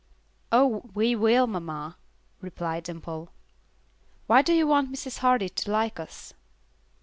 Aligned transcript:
"Oh, 0.51 0.89
we 0.95 1.15
will, 1.15 1.45
mamma," 1.45 1.95
replied 2.41 2.85
Dimple. 2.85 3.29
"Why 4.25 4.41
do 4.41 4.51
you 4.51 4.65
want 4.65 4.91
Mrs. 4.91 5.19
Hardy 5.19 5.49
to 5.49 5.69
like 5.71 5.99
us?" 5.99 6.33